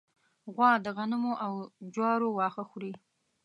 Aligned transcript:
غوا 0.53 0.71
د 0.85 0.87
غنمو 0.97 1.33
او 1.45 1.53
جوارو 1.93 2.27
واښه 2.37 2.63
خوري. 2.69 2.93